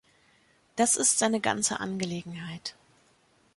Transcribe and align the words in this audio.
Das 0.77 0.95
ist 0.95 1.19
seine 1.19 1.39
ganze 1.39 1.79
Angelegenheit. 1.79 2.73